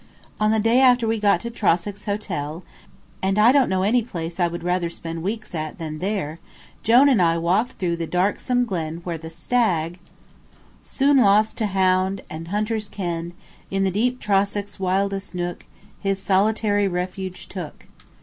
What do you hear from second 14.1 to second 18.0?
Trossachs' wildest nook His solitary refuge took."